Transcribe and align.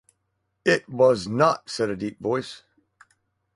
“It 0.65 0.89
was 0.89 1.27
not,” 1.27 1.69
said 1.69 1.91
a 1.91 1.95
deep 1.95 2.19
voice. 2.19 2.63